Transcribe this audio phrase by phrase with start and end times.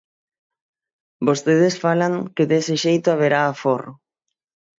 [1.27, 3.93] Vostedes falan que dese xeito haberá aforro.